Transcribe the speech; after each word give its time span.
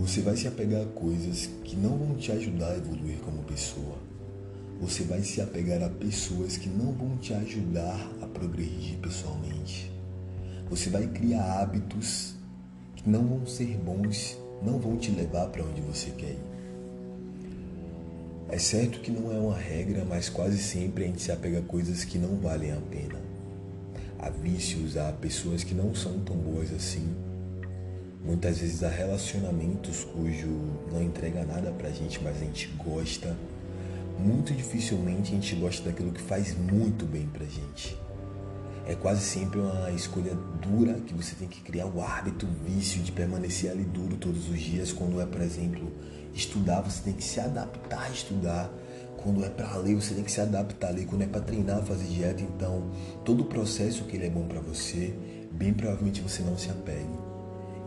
Você 0.00 0.22
vai 0.22 0.34
se 0.34 0.48
apegar 0.48 0.80
a 0.80 0.86
coisas 0.86 1.50
que 1.62 1.76
não 1.76 1.94
vão 1.98 2.16
te 2.16 2.32
ajudar 2.32 2.70
a 2.70 2.76
evoluir 2.78 3.18
como 3.18 3.42
pessoa. 3.42 3.98
Você 4.80 5.02
vai 5.02 5.20
se 5.20 5.42
apegar 5.42 5.82
a 5.82 5.90
pessoas 5.90 6.56
que 6.56 6.70
não 6.70 6.90
vão 6.90 7.18
te 7.18 7.34
ajudar 7.34 8.10
a 8.22 8.26
progredir 8.26 8.96
pessoalmente. 8.96 9.92
Você 10.70 10.88
vai 10.88 11.06
criar 11.06 11.60
hábitos 11.60 12.34
que 12.96 13.10
não 13.10 13.26
vão 13.26 13.44
ser 13.44 13.76
bons, 13.76 14.38
não 14.62 14.78
vão 14.78 14.96
te 14.96 15.10
levar 15.10 15.48
para 15.48 15.62
onde 15.62 15.82
você 15.82 16.08
quer 16.12 16.30
ir. 16.30 16.50
É 18.48 18.58
certo 18.58 19.00
que 19.00 19.10
não 19.10 19.30
é 19.30 19.38
uma 19.38 19.56
regra, 19.56 20.02
mas 20.06 20.30
quase 20.30 20.56
sempre 20.56 21.04
a 21.04 21.06
gente 21.08 21.20
se 21.20 21.30
apega 21.30 21.58
a 21.58 21.62
coisas 21.62 22.04
que 22.04 22.16
não 22.16 22.36
valem 22.36 22.72
a 22.72 22.80
pena. 22.90 23.20
A 24.18 24.30
vícios, 24.30 24.96
a 24.96 25.12
pessoas 25.12 25.62
que 25.62 25.74
não 25.74 25.94
são 25.94 26.20
tão 26.20 26.36
boas 26.36 26.72
assim. 26.72 27.06
Muitas 28.24 28.58
vezes 28.58 28.82
há 28.82 28.88
relacionamentos 28.88 30.04
cujo 30.04 30.48
não 30.92 31.02
entrega 31.02 31.44
nada 31.44 31.70
pra 31.72 31.90
gente, 31.90 32.22
mas 32.22 32.36
a 32.36 32.44
gente 32.44 32.68
gosta. 32.76 33.36
Muito 34.18 34.52
dificilmente 34.54 35.32
a 35.32 35.34
gente 35.34 35.54
gosta 35.56 35.88
daquilo 35.88 36.12
que 36.12 36.20
faz 36.20 36.54
muito 36.56 37.06
bem 37.06 37.26
pra 37.26 37.46
gente 37.46 37.96
é 38.90 38.94
quase 38.96 39.20
sempre 39.20 39.60
uma 39.60 39.88
escolha 39.92 40.34
dura 40.60 40.94
que 40.94 41.14
você 41.14 41.36
tem 41.36 41.46
que 41.46 41.60
criar 41.60 41.86
o 41.86 42.02
hábito, 42.02 42.44
o 42.44 42.68
vício 42.68 43.00
de 43.00 43.12
permanecer 43.12 43.70
ali 43.70 43.84
duro 43.84 44.16
todos 44.16 44.48
os 44.48 44.58
dias. 44.58 44.92
Quando 44.92 45.20
é, 45.20 45.26
por 45.26 45.40
exemplo, 45.40 45.92
estudar, 46.34 46.80
você 46.80 47.02
tem 47.04 47.12
que 47.12 47.22
se 47.22 47.38
adaptar 47.38 48.02
a 48.02 48.10
estudar. 48.10 48.68
Quando 49.22 49.44
é 49.44 49.48
para 49.48 49.76
ler, 49.76 49.94
você 49.94 50.12
tem 50.12 50.24
que 50.24 50.32
se 50.32 50.40
adaptar 50.40 50.88
a 50.88 50.90
ler. 50.90 51.06
Quando 51.06 51.22
é 51.22 51.26
para 51.26 51.40
treinar, 51.40 51.84
fazer 51.84 52.06
dieta, 52.06 52.42
então 52.42 52.90
todo 53.24 53.42
o 53.42 53.46
processo 53.46 54.04
que 54.04 54.16
ele 54.16 54.26
é 54.26 54.30
bom 54.30 54.48
para 54.48 54.60
você, 54.60 55.14
bem 55.52 55.72
provavelmente 55.72 56.20
você 56.20 56.42
não 56.42 56.58
se 56.58 56.68
apegue. 56.68 57.29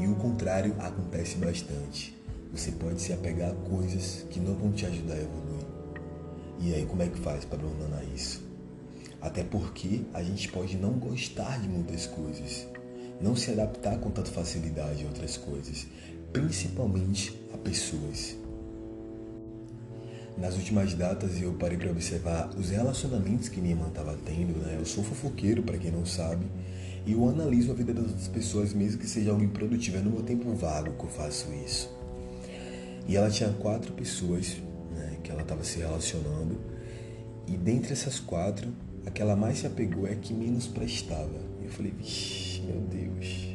E 0.00 0.06
o 0.06 0.14
contrário 0.14 0.74
acontece 0.78 1.36
bastante. 1.36 2.16
Você 2.54 2.72
pode 2.72 3.02
se 3.02 3.12
apegar 3.12 3.50
a 3.50 3.54
coisas 3.68 4.24
que 4.30 4.40
não 4.40 4.54
vão 4.54 4.72
te 4.72 4.86
ajudar 4.86 5.12
a 5.12 5.20
evoluir. 5.20 5.66
E 6.58 6.74
aí, 6.74 6.86
como 6.86 7.02
é 7.02 7.06
que 7.08 7.18
faz 7.18 7.44
para 7.44 7.58
abandonar 7.58 8.02
isso? 8.14 8.42
Até 9.20 9.44
porque 9.44 10.00
a 10.14 10.22
gente 10.22 10.50
pode 10.50 10.78
não 10.78 10.92
gostar 10.92 11.60
de 11.60 11.68
muitas 11.68 12.06
coisas, 12.06 12.66
não 13.20 13.36
se 13.36 13.50
adaptar 13.50 13.98
com 13.98 14.10
tanta 14.10 14.30
facilidade 14.30 15.04
a 15.04 15.06
outras 15.06 15.36
coisas, 15.36 15.86
principalmente 16.32 17.38
a 17.52 17.58
pessoas. 17.58 18.38
Nas 20.40 20.56
últimas 20.56 20.94
datas 20.94 21.40
eu 21.40 21.52
parei 21.52 21.76
para 21.76 21.90
observar 21.90 22.48
os 22.58 22.70
relacionamentos 22.70 23.50
que 23.50 23.60
minha 23.60 23.74
irmã 23.74 23.88
estava 23.88 24.16
tendo, 24.24 24.58
né? 24.58 24.76
Eu 24.78 24.86
sou 24.86 25.04
fofoqueiro, 25.04 25.62
para 25.62 25.76
quem 25.76 25.90
não 25.90 26.06
sabe, 26.06 26.46
e 27.04 27.12
eu 27.12 27.28
analiso 27.28 27.70
a 27.70 27.74
vida 27.74 27.92
das 27.92 28.06
outras 28.06 28.28
pessoas, 28.28 28.72
mesmo 28.72 28.98
que 28.98 29.06
seja 29.06 29.32
algo 29.32 29.44
improdutivo. 29.44 29.98
É 29.98 30.00
no 30.00 30.10
meu 30.10 30.22
tempo 30.22 30.50
vago 30.54 30.92
que 30.92 31.04
eu 31.04 31.10
faço 31.10 31.46
isso. 31.66 31.94
E 33.06 33.16
ela 33.16 33.28
tinha 33.28 33.50
quatro 33.50 33.92
pessoas 33.92 34.56
né, 34.96 35.18
que 35.22 35.30
ela 35.30 35.42
estava 35.42 35.62
se 35.62 35.78
relacionando, 35.78 36.58
e 37.46 37.58
dentre 37.58 37.92
essas 37.92 38.18
quatro, 38.18 38.72
a 39.04 39.10
que 39.10 39.20
ela 39.20 39.36
mais 39.36 39.58
se 39.58 39.66
apegou 39.66 40.06
é 40.06 40.12
a 40.12 40.16
que 40.16 40.32
menos 40.32 40.66
prestava. 40.66 41.38
E 41.60 41.66
eu 41.66 41.70
falei, 41.70 41.92
vixi, 41.92 42.62
meu 42.62 42.80
Deus. 42.80 43.48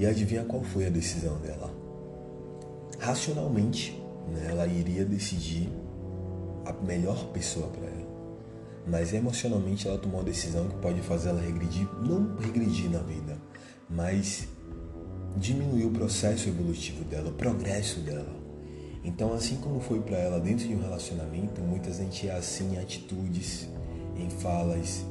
E 0.00 0.06
adivinha 0.06 0.42
qual 0.44 0.62
foi 0.62 0.86
a 0.86 0.90
decisão 0.90 1.38
dela? 1.40 1.70
Racionalmente, 2.98 4.01
né, 4.28 4.46
ela 4.50 4.66
iria 4.66 5.04
decidir 5.04 5.68
a 6.64 6.72
melhor 6.84 7.26
pessoa 7.32 7.68
para 7.68 7.86
ela. 7.86 8.12
Mas 8.86 9.12
emocionalmente 9.12 9.86
ela 9.86 9.98
tomou 9.98 10.18
uma 10.18 10.24
decisão 10.24 10.68
que 10.68 10.76
pode 10.76 11.00
fazer 11.02 11.30
ela 11.30 11.40
regredir, 11.40 11.88
não 12.00 12.36
regredir 12.36 12.90
na 12.90 13.00
vida, 13.00 13.38
mas 13.88 14.48
diminuir 15.36 15.86
o 15.86 15.90
processo 15.90 16.48
evolutivo 16.48 17.04
dela, 17.04 17.30
o 17.30 17.34
progresso 17.34 18.00
dela. 18.00 18.40
Então, 19.04 19.32
assim 19.32 19.56
como 19.56 19.80
foi 19.80 20.00
para 20.00 20.16
ela 20.16 20.38
dentro 20.38 20.66
de 20.66 20.74
um 20.74 20.80
relacionamento, 20.80 21.60
muitas 21.60 21.96
gente 21.96 22.28
é 22.28 22.36
assim 22.36 22.74
em 22.74 22.78
atitudes, 22.78 23.68
em 24.16 24.30
falas, 24.30 25.04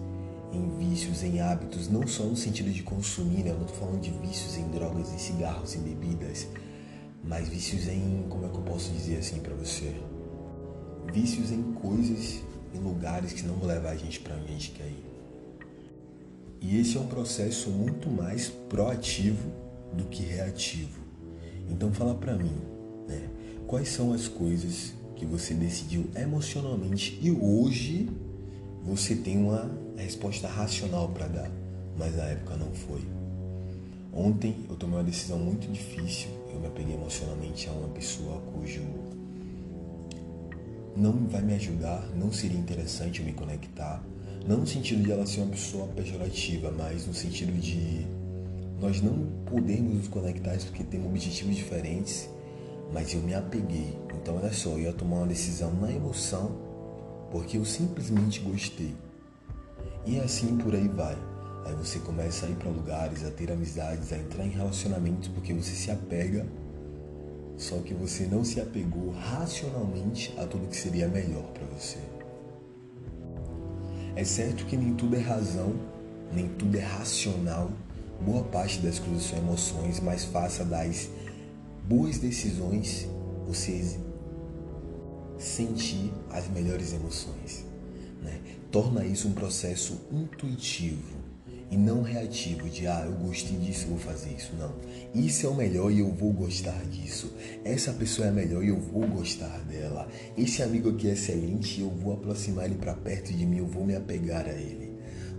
em 0.53 0.78
vícios, 0.78 1.24
em 1.24 1.41
hábitos, 1.41 1.90
não 1.90 2.06
só 2.07 2.24
no 2.24 2.36
sentido 2.36 2.72
de 2.72 2.84
consumir, 2.84 3.44
né? 3.44 3.52
eu 3.52 3.56
não 3.56 3.66
estou 3.66 3.78
falando 3.78 4.02
de 4.02 4.12
vícios 4.12 4.57
em 4.57 4.68
drogas, 4.69 5.12
em 5.12 5.18
cigarros, 5.18 5.75
em 5.75 5.81
bebidas, 5.81 6.47
mas 7.24 7.48
vícios 7.48 7.88
em, 7.88 8.26
como 8.30 8.46
é 8.46 8.50
que 8.50 8.56
eu 8.56 8.64
posso 8.64 8.92
dizer 8.92 9.18
assim 9.18 9.40
para 9.40 9.54
você? 9.56 9.96
Vícios 11.14 11.52
em 11.52 11.62
coisas, 11.74 12.42
em 12.74 12.80
lugares 12.80 13.34
que 13.34 13.44
não 13.44 13.56
vão 13.56 13.68
levar 13.68 13.92
a 13.92 13.96
gente 13.96 14.20
para 14.20 14.36
onde 14.36 14.46
a 14.46 14.52
gente 14.52 14.72
quer 14.72 14.88
ir. 14.88 15.06
E 16.62 16.80
esse 16.80 16.98
é 16.98 17.00
um 17.00 17.08
processo 17.08 17.70
muito 17.70 18.10
mais 18.10 18.50
proativo 18.50 19.52
do 19.94 20.06
que 20.06 20.24
reativo. 20.24 21.00
Então 21.70 21.92
fala 21.92 22.14
para 22.14 22.36
mim, 22.36 22.56
né? 23.08 23.30
Quais 23.68 23.90
são 23.90 24.14
as 24.14 24.28
coisas 24.28 24.94
que 25.16 25.26
você 25.26 25.54
decidiu 25.54 26.10
emocionalmente 26.16 27.18
e 27.22 27.31
hoje 27.31 28.10
você 28.84 29.16
tem 29.16 29.38
uma 29.38 29.72
resposta 29.96 30.48
racional 30.48 31.10
para 31.10 31.28
dar, 31.28 31.52
mas 31.98 32.16
na 32.16 32.24
época 32.24 32.58
não 32.58 32.72
foi. 32.72 33.21
Ontem 34.14 34.66
eu 34.70 34.76
tomei 34.76 34.98
uma 34.98 35.04
decisão 35.04 35.40
muito 35.40 35.72
difícil, 35.72 36.30
eu 36.54 36.60
me 36.60 36.68
apeguei 36.68 36.96
emocionalmente 36.96 37.70
a 37.70 37.72
uma 37.72 37.88
pessoa 37.90 38.42
cujo 38.54 38.82
não 40.96 41.14
vai 41.30 41.42
me 41.42 41.54
ajudar, 41.56 42.06
não 42.16 42.32
seria 42.32 42.60
interessante 42.60 43.22
eu 43.22 43.26
me 43.26 43.32
conectar, 43.32 44.04
não 44.46 44.58
no 44.58 44.68
sentido 44.68 45.02
de 45.02 45.12
ela 45.12 45.26
ser 45.26 45.42
uma 45.42 45.52
pessoa 45.52 45.88
pejorativa, 45.88 46.72
mas 46.72 47.08
no 47.08 47.14
sentido 47.14 47.54
de 47.54 48.06
nós 48.82 49.02
não 49.02 49.28
podemos 49.46 49.94
nos 49.94 50.08
conectar 50.08 50.58
porque 50.58 50.84
temos 50.84 51.08
objetivos 51.08 51.56
diferentes, 51.56 52.30
mas 52.92 53.14
eu 53.14 53.22
me 53.22 53.34
apeguei. 53.34 53.96
Então 54.22 54.36
olha 54.38 54.52
só, 54.52 54.72
eu 54.72 54.80
ia 54.80 54.94
tomar 54.94 55.18
uma 55.18 55.28
decisão 55.28 55.72
na 55.74 55.92
emoção 55.92 56.52
porque 57.32 57.58
eu 57.58 57.64
simplesmente 57.64 58.42
gostei. 58.42 58.94
E 60.06 60.20
assim 60.20 60.58
por 60.58 60.76
aí 60.76 60.88
vai. 60.88 61.16
Aí 61.66 61.76
você 61.76 62.00
começa 62.00 62.46
a 62.46 62.50
ir 62.50 62.56
para 62.56 62.70
lugares, 62.70 63.24
a 63.24 63.30
ter 63.30 63.52
amizades, 63.52 64.12
a 64.12 64.18
entrar 64.18 64.46
em 64.46 64.50
relacionamentos 64.50 65.28
porque 65.30 65.54
você 65.54 65.72
se 65.72 65.92
apega, 65.92 66.46
só 67.58 67.78
que 67.80 67.94
você 67.94 68.26
não 68.26 68.44
se 68.44 68.60
apegou 68.60 69.12
racionalmente 69.12 70.34
a 70.40 70.46
tudo 70.48 70.68
que 70.68 70.76
seria 70.76 71.08
melhor 71.08 71.44
para 71.54 71.66
você. 71.68 72.00
É 74.16 74.24
certo 74.24 74.66
que 74.66 74.76
nem 74.76 74.96
tudo 74.96 75.16
é 75.16 75.20
razão, 75.20 75.74
nem 76.34 76.48
tudo 76.50 76.76
é 76.76 76.82
racional. 76.82 77.72
Boa 78.20 78.44
parte 78.44 78.80
das 78.80 79.00
coisas 79.00 79.24
são 79.24 79.38
emoções, 79.38 80.00
mas 80.00 80.26
faça 80.26 80.66
das 80.66 81.10
boas 81.88 82.18
decisões 82.18 83.08
você 83.48 83.98
sentir 85.38 86.12
as 86.32 86.48
melhores 86.50 86.94
emoções. 86.94 87.66
Né? 88.22 88.40
Torna 88.72 89.06
isso 89.06 89.28
um 89.28 89.34
processo 89.34 90.00
intuitivo 90.12 91.31
e 91.72 91.78
não 91.78 92.02
reativo 92.02 92.70
de 92.70 92.86
ah, 92.86 93.04
eu 93.06 93.14
gostei 93.14 93.58
disso, 93.58 93.88
vou 93.88 93.98
fazer 93.98 94.32
isso. 94.32 94.54
Não. 94.58 94.76
Isso 95.16 95.48
é 95.48 95.50
o 95.50 95.56
melhor 95.56 95.90
e 95.90 96.00
eu 96.00 96.12
vou 96.12 96.34
gostar 96.34 96.78
disso. 96.88 97.34
Essa 97.64 97.94
pessoa 97.94 98.28
é 98.28 98.30
a 98.30 98.34
melhor 98.34 98.62
e 98.62 98.68
eu 98.68 98.80
vou 98.80 99.08
gostar 99.08 99.58
dela. 99.62 100.06
Esse 100.38 100.62
amigo 100.62 100.90
aqui 100.90 101.08
é 101.08 101.14
excelente 101.14 101.80
e 101.80 101.84
eu 101.84 101.90
vou 101.90 102.14
aproximar 102.14 102.66
ele 102.66 102.76
para 102.76 102.94
perto 102.94 103.31
de 103.31 103.46
mim, 103.46 103.60
eu 103.60 103.66
vou 103.66 103.86
me 103.86 103.96
apegar 103.96 104.46
a 104.46 104.54
ele. 104.54 104.92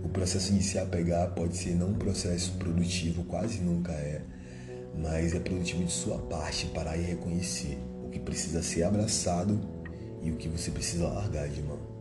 O 0.03 0.09
processo 0.09 0.51
de 0.51 0.63
se 0.63 0.79
apegar 0.79 1.35
pode 1.35 1.55
ser 1.55 1.75
não 1.75 1.91
um 1.91 1.93
processo 1.93 2.53
produtivo, 2.53 3.23
quase 3.25 3.61
nunca 3.61 3.93
é, 3.93 4.21
mas 4.97 5.35
é 5.35 5.39
produtivo 5.39 5.83
de 5.83 5.91
sua 5.91 6.17
parte 6.17 6.65
parar 6.67 6.97
e 6.97 7.03
reconhecer 7.03 7.77
o 8.03 8.09
que 8.09 8.19
precisa 8.19 8.63
ser 8.63 8.83
abraçado 8.83 9.61
e 10.21 10.31
o 10.31 10.35
que 10.35 10.49
você 10.49 10.71
precisa 10.71 11.07
largar 11.07 11.47
de 11.47 11.61
mão. 11.61 11.92